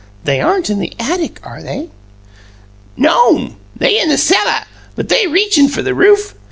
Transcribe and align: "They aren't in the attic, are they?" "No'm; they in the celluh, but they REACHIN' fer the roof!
"They 0.23 0.41
aren't 0.41 0.71
in 0.71 0.79
the 0.79 0.93
attic, 0.99 1.39
are 1.45 1.61
they?" 1.61 1.89
"No'm; 2.97 3.57
they 3.75 4.01
in 4.01 4.09
the 4.09 4.17
celluh, 4.17 4.65
but 4.95 5.09
they 5.09 5.27
REACHIN' 5.27 5.67
fer 5.69 5.83
the 5.83 5.93
roof! 5.93 6.33